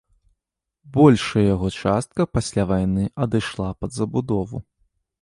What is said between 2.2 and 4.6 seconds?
пасля вайны адышла пад забудову.